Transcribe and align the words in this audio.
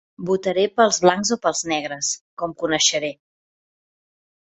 Votaré 0.27 0.63
pels 0.79 0.99
blancs 1.03 1.33
o 1.35 1.37
pels 1.45 1.63
negres, 1.73 2.11
com 2.43 2.59
coneixeré. 2.65 3.15